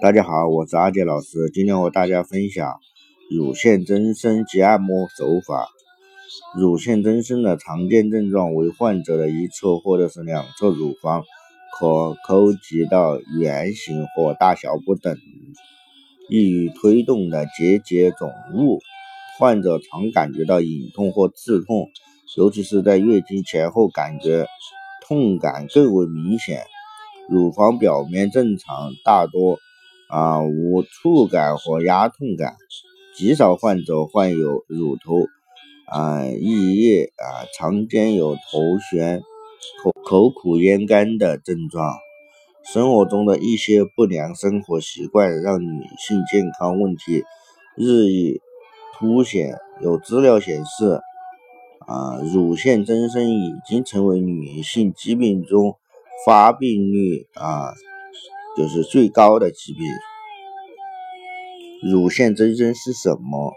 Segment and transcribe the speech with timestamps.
[0.00, 2.78] 大家好，我是阿杰老师，今天和大家分享
[3.30, 5.68] 乳腺增生及按摩手法。
[6.56, 11.24] 乳腺增生的常见症状为患者的一侧或者是两侧乳房
[11.78, 15.16] 可抠及到圆形或大小不等、
[16.28, 18.80] 易于推动的结节肿物。
[19.38, 21.88] 患者常感觉到隐痛或刺痛，
[22.36, 24.46] 尤其是在月经前后，感觉
[25.06, 26.62] 痛感更为明显。
[27.28, 29.58] 乳房表面正常，大多。
[30.08, 32.54] 啊，无触感和压痛感，
[33.16, 35.26] 极少患者患有乳头
[35.86, 39.22] 啊溢液啊，常见有头眩、
[39.82, 41.96] 口口苦咽干的症状。
[42.72, 47.24] 生活中的一些不良生活习惯让女性健康问题
[47.76, 48.40] 日益
[48.96, 49.58] 凸显。
[49.82, 51.00] 有资料显示，
[51.80, 55.74] 啊，乳腺增生已经成为女性疾病中
[56.24, 57.74] 发病率啊。
[58.56, 59.82] 就是最高的疾病。
[61.92, 63.52] 乳腺增生是什么？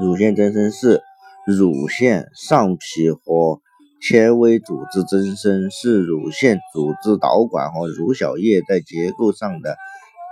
[0.00, 1.00] 乳腺增生是
[1.46, 3.60] 乳腺上皮和
[4.00, 9.76] 纤维组织增生，是乳腺组织导管和乳小叶在结构上的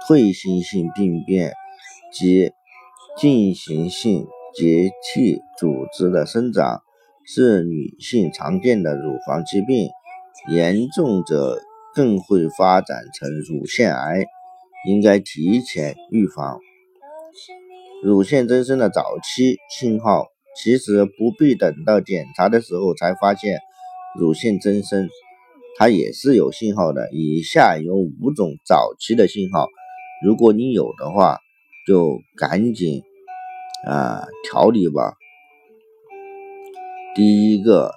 [0.09, 1.53] 退行性病变
[2.13, 2.51] 及
[3.17, 6.83] 进行性结缔组织的生长，
[7.25, 9.89] 是女性常见的乳房疾病，
[10.49, 11.61] 严重者。
[11.93, 14.25] 更会发展成乳腺癌，
[14.87, 16.61] 应该提前预防。
[18.01, 23.59] 乳腺增生的早期信号，其实不必等到检查的时候才发现
[24.17, 25.09] 乳腺增生，
[25.77, 27.11] 它也是有信号的。
[27.11, 29.67] 以下有五种早期的信号，
[30.25, 31.41] 如果你有的话，
[31.89, 33.03] 就赶紧
[33.85, 35.15] 啊调理吧。
[37.17, 37.91] 第一个，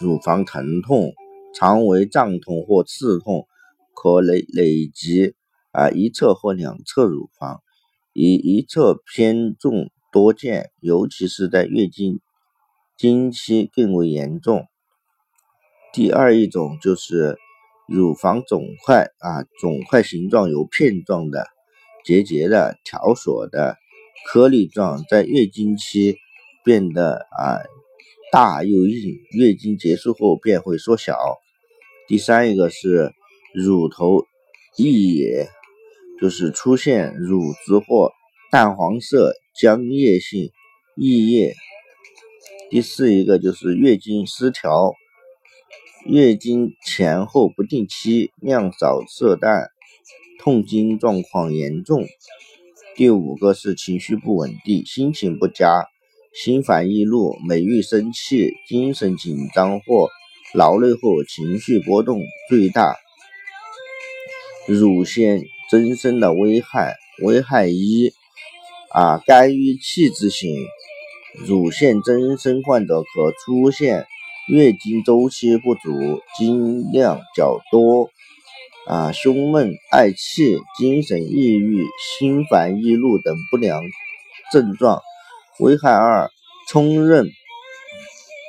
[0.00, 1.12] 乳房疼痛。
[1.52, 3.46] 常为胀痛或刺痛，
[3.94, 5.34] 可累累积
[5.72, 7.60] 啊一侧或两侧乳房，
[8.12, 12.20] 以一侧偏重多见，尤其是在月经
[12.96, 14.66] 经期更为严重。
[15.92, 17.36] 第二一种就是
[17.88, 21.46] 乳房肿块啊，肿块形状有片状的、
[22.04, 23.76] 结节的、条索的、
[24.26, 26.16] 颗粒状，在月经期
[26.64, 27.58] 变得啊。
[28.32, 31.16] 大又硬，月经结束后便会缩小。
[32.06, 33.12] 第三一个是
[33.52, 34.24] 乳头
[34.76, 35.48] 溢液，
[36.20, 38.12] 就是出现乳汁或
[38.52, 40.52] 淡黄色浆液性
[40.96, 41.56] 溢液。
[42.70, 44.94] 第四一个就是月经失调，
[46.06, 49.70] 月经前后不定期，量少色淡，
[50.38, 52.06] 痛经状况严重。
[52.94, 55.88] 第五个是情绪不稳定，心情不佳。
[56.32, 60.08] 心烦易怒、每遇生气、精神紧张或
[60.54, 62.96] 劳累后情绪波动最大。
[64.68, 68.12] 乳腺增生的危害：危害一
[68.92, 70.54] 啊，肝郁气滞型
[71.46, 74.06] 乳腺增生患者可出现
[74.48, 78.08] 月经周期不足、经量较多
[78.86, 81.84] 啊、胸闷、嗳气、精神抑郁、
[82.18, 83.82] 心烦易怒等不良
[84.52, 85.02] 症状。
[85.60, 86.30] 危害二：
[86.68, 87.26] 冲任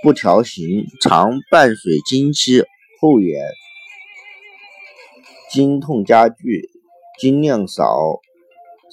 [0.01, 2.63] 不调形，常伴随经期
[3.01, 3.45] 后延，
[5.51, 6.69] 经痛加剧，
[7.19, 7.83] 经量少，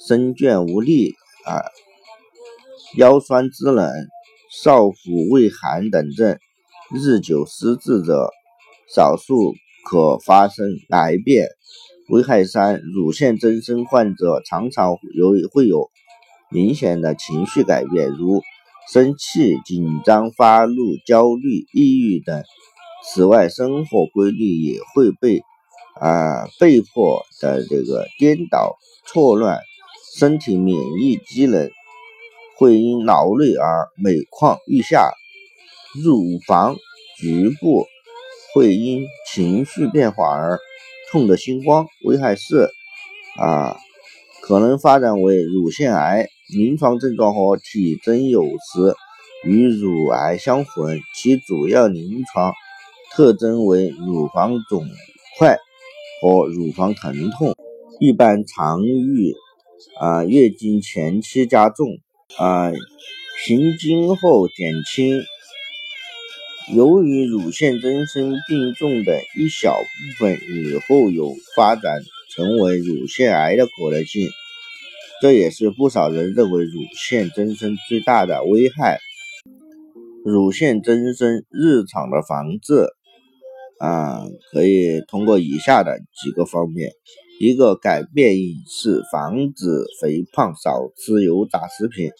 [0.05, 1.13] 身倦无力
[1.45, 1.63] 啊，
[2.97, 3.89] 腰酸肢冷，
[4.51, 6.37] 少腹畏寒等症。
[6.93, 8.29] 日久失治者，
[8.93, 9.53] 少数
[9.89, 11.47] 可发生癌变。
[12.09, 15.89] 危害三：乳腺增生患者常常有会有。
[16.51, 18.41] 明显的情绪改变，如
[18.91, 22.43] 生气、紧张、发怒、焦虑、抑郁等。
[23.05, 25.41] 此外，生活规律也会被
[25.99, 29.59] 啊被迫的这个颠倒错乱，
[30.17, 31.69] 身体免疫机能
[32.57, 35.11] 会因劳累而每况愈下。
[36.03, 36.75] 乳房
[37.17, 37.85] 局部
[38.53, 40.59] 会因情绪变化而
[41.11, 41.85] 痛得心慌。
[42.05, 42.71] 危害四
[43.37, 43.77] 啊，
[44.41, 46.27] 可能发展为乳腺癌。
[46.51, 48.95] 临床症状和体征有时
[49.45, 52.53] 与乳癌相混，其主要临床
[53.11, 54.83] 特征为乳房肿
[55.37, 55.57] 块
[56.21, 57.55] 和乳房疼痛，
[57.99, 59.35] 一般常于
[59.99, 61.99] 啊月经前期加重，
[62.39, 62.71] 啊
[63.45, 65.21] 行经后减轻。
[66.73, 72.01] 由于乳腺增生病重的一小部分以后有发展
[72.35, 74.29] 成为乳腺癌的可能性。
[75.21, 78.99] 这也是不少人认为乳腺增生最大的危害。
[80.23, 82.87] 乳腺增生日常的防治
[83.79, 86.91] 啊，可以通过以下的几个方面：
[87.39, 89.65] 一个改变饮食，防止
[90.01, 92.11] 肥胖，少吃油炸食品、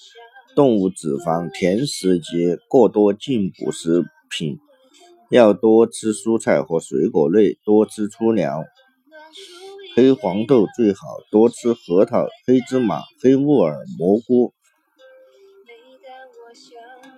[0.55, 4.57] 动物脂肪、甜食及过多进补食品，
[5.29, 8.63] 要多吃蔬菜和水果类，多吃粗粮。
[9.99, 14.53] 黑黄豆最好，多吃核桃、黑芝麻、黑木耳、蘑菇。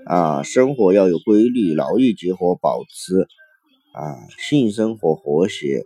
[0.07, 3.27] 啊，生活要有规律，劳逸结合，保持
[3.93, 5.83] 啊性生活和谐，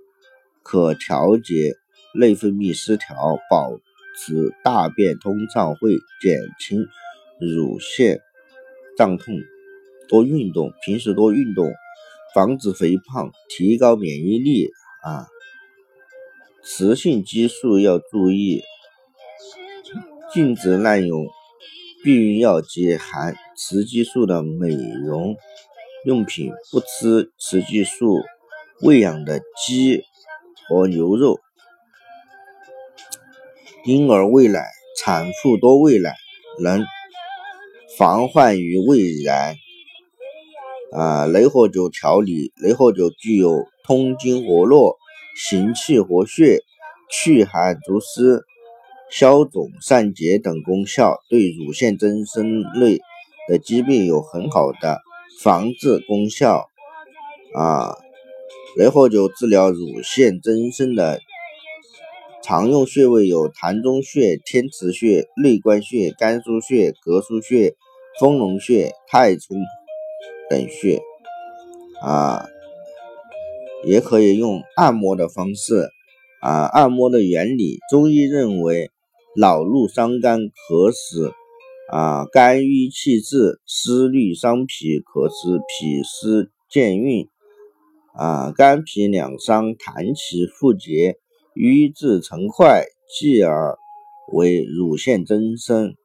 [0.64, 1.74] 可调节
[2.18, 3.14] 内分泌失调，
[3.52, 3.72] 保
[4.18, 6.88] 持大便通畅，会减轻
[7.42, 8.22] 乳腺
[8.98, 9.36] 胀痛。
[10.08, 11.74] 多运动，平时多运动，
[12.34, 14.70] 防止肥胖，提高免疫力
[15.04, 15.28] 啊。
[16.68, 18.64] 雌性激素要注意，
[20.34, 21.28] 禁止滥用
[22.04, 24.70] 避孕药及含雌激素的美
[25.06, 25.36] 容
[26.06, 28.20] 用品，不吃雌激素
[28.82, 30.02] 喂养的鸡
[30.68, 31.40] 和牛肉。
[33.86, 34.66] 婴儿喂奶，
[34.98, 36.16] 产妇多喂奶，
[36.64, 36.84] 能
[37.96, 39.56] 防患于未然。
[40.92, 44.98] 啊，雷火灸调理，雷火灸具有通经活络、
[45.36, 46.62] 行气活血、
[47.12, 48.44] 祛寒除湿、
[49.12, 53.00] 消肿散结等功效，对乳腺增生类
[53.50, 55.02] 的疾病有很好的
[55.42, 56.70] 防治功效。
[57.54, 57.96] 啊，
[58.78, 61.20] 雷火酒治疗乳腺增生的
[62.42, 67.76] 常用穴位有膻中穴、天池穴、内关穴、肝腧穴、膈腧穴、
[68.20, 69.58] 丰隆穴、太冲。
[70.48, 71.02] 等穴
[72.04, 72.46] 啊，
[73.86, 75.90] 也可以用按摩的方式
[76.42, 76.66] 啊。
[76.66, 78.90] 按摩的原理，中医认为，
[79.38, 81.32] 恼怒伤肝，可使
[81.92, 87.28] 啊肝郁气滞；思虑伤脾，可使脾湿健运。
[88.14, 91.18] 啊，肝脾两伤，痰气复结，
[91.54, 92.86] 瘀滞成块，
[93.20, 93.78] 继而
[94.34, 95.96] 为乳腺增生。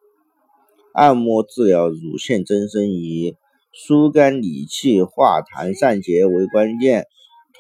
[0.92, 3.36] 按摩治疗乳腺增生以。
[3.72, 7.06] 疏肝理气、化痰散结为关键，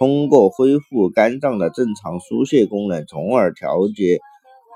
[0.00, 4.18] 通过恢复肝脏的正常疏泄功能，从而调节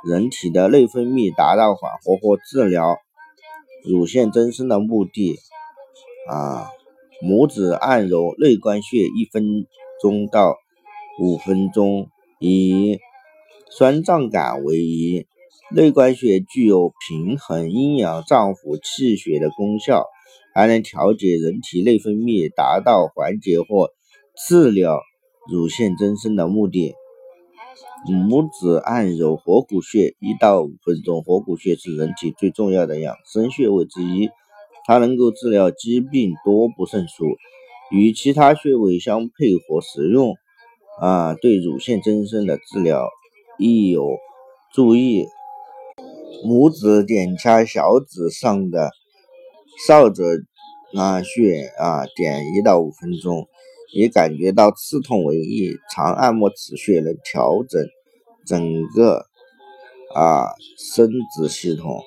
[0.06, 2.98] 人体的内分泌，达到缓和或治疗
[3.86, 5.38] 乳腺增生的目的。
[6.28, 6.68] 啊，
[7.22, 9.66] 拇指按揉内关穴一分
[10.02, 10.58] 钟到
[11.18, 12.98] 五分钟，以
[13.70, 15.26] 酸胀感为宜。
[15.74, 20.04] 内关穴具有平衡阴阳、脏腑气血的功效。
[20.54, 23.88] 还能调节人体内分泌，达到缓解或
[24.36, 25.00] 治疗
[25.50, 26.94] 乳腺增生的目的。
[28.06, 34.28] 拇指按揉合谷穴一到五分钟，合谷穴是人体最重要的养生穴位之一，
[34.86, 37.24] 它能够治疗疾病多不胜数，
[37.90, 40.34] 与其他穴位相配合使用，
[41.00, 43.08] 啊，对乳腺增生的治疗
[43.58, 44.18] 亦有
[44.72, 45.26] 注意。
[46.44, 48.90] 拇指点掐小指上的。
[49.88, 50.22] 少者
[50.94, 53.48] 啊穴啊点一到五分钟，
[53.94, 55.70] 以感觉到刺痛为宜。
[55.94, 57.80] 常按摩此穴能调整
[58.44, 59.24] 整个
[60.14, 62.02] 啊生殖系统，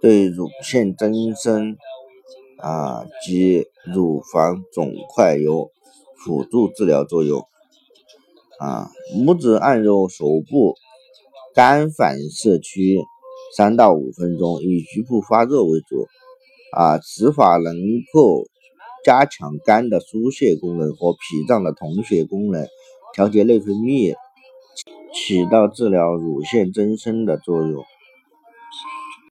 [0.00, 1.76] 对乳腺增生
[2.58, 5.70] 啊及乳房肿块有
[6.24, 7.46] 辅助治疗作用。
[8.58, 10.74] 啊，拇指按揉手部
[11.54, 12.96] 肝反射区
[13.54, 16.06] 三到五分钟，以局部发热为主。
[16.72, 17.74] 啊，此法能
[18.12, 18.46] 够
[19.06, 22.66] 加强肝的疏泄功能和脾脏的统血功能，
[23.14, 24.16] 调节内分泌，
[25.14, 27.84] 起到治疗乳腺增生的作用。